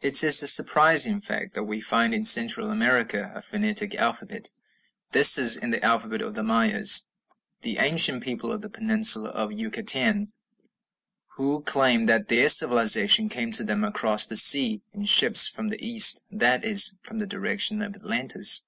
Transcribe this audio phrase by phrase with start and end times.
[0.00, 4.50] It is a surprising fact that we find in Central America a phonetic alphabet.
[5.12, 7.06] This is in the alphabet of the Mayas,
[7.62, 10.32] the ancient people of the peninsula of Yucatan,
[11.36, 15.80] who claim that their civilization came to them across the sea in ships from the
[15.80, 18.66] east, that is, from the direction of Atlantis.